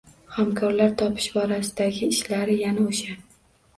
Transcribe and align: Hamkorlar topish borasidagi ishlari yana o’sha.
Hamkorlar 0.37 0.95
topish 1.01 1.29
borasidagi 1.37 2.09
ishlari 2.17 2.57
yana 2.67 2.87
o’sha. 2.93 3.19